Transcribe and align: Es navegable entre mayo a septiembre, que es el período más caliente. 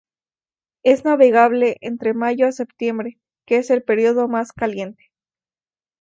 Es 0.81 1.05
navegable 1.05 1.77
entre 1.81 2.15
mayo 2.15 2.47
a 2.47 2.51
septiembre, 2.51 3.19
que 3.45 3.57
es 3.57 3.69
el 3.69 3.83
período 3.83 4.27
más 4.27 4.51
caliente. 4.51 5.11